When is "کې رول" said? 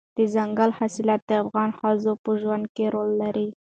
2.75-3.09